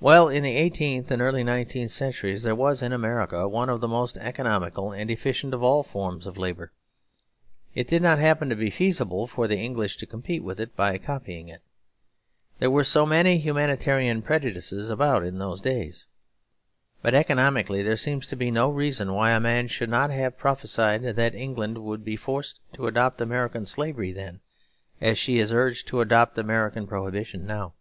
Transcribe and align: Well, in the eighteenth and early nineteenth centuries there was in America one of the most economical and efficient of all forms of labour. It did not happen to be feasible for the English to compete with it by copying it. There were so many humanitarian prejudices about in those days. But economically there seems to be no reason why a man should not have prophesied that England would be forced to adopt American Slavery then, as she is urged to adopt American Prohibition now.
Well, 0.00 0.30
in 0.30 0.42
the 0.42 0.56
eighteenth 0.56 1.10
and 1.10 1.20
early 1.20 1.44
nineteenth 1.44 1.90
centuries 1.90 2.42
there 2.42 2.54
was 2.54 2.80
in 2.80 2.90
America 2.90 3.46
one 3.46 3.68
of 3.68 3.82
the 3.82 3.86
most 3.86 4.16
economical 4.16 4.92
and 4.92 5.10
efficient 5.10 5.52
of 5.52 5.62
all 5.62 5.82
forms 5.82 6.26
of 6.26 6.38
labour. 6.38 6.72
It 7.74 7.86
did 7.86 8.00
not 8.00 8.18
happen 8.18 8.48
to 8.48 8.56
be 8.56 8.70
feasible 8.70 9.26
for 9.26 9.46
the 9.46 9.58
English 9.58 9.98
to 9.98 10.06
compete 10.06 10.42
with 10.42 10.58
it 10.58 10.74
by 10.74 10.96
copying 10.96 11.48
it. 11.50 11.60
There 12.60 12.70
were 12.70 12.82
so 12.82 13.04
many 13.04 13.36
humanitarian 13.40 14.22
prejudices 14.22 14.88
about 14.88 15.22
in 15.22 15.36
those 15.38 15.60
days. 15.60 16.06
But 17.02 17.14
economically 17.14 17.82
there 17.82 17.98
seems 17.98 18.26
to 18.28 18.36
be 18.36 18.50
no 18.50 18.70
reason 18.70 19.12
why 19.12 19.32
a 19.32 19.38
man 19.38 19.68
should 19.68 19.90
not 19.90 20.08
have 20.08 20.38
prophesied 20.38 21.02
that 21.02 21.34
England 21.34 21.76
would 21.76 22.06
be 22.06 22.16
forced 22.16 22.60
to 22.72 22.86
adopt 22.86 23.20
American 23.20 23.66
Slavery 23.66 24.12
then, 24.12 24.40
as 24.98 25.18
she 25.18 25.38
is 25.38 25.52
urged 25.52 25.88
to 25.88 26.00
adopt 26.00 26.38
American 26.38 26.86
Prohibition 26.86 27.44
now. 27.46 27.74